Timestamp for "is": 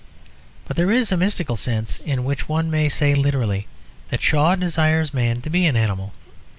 0.91-1.11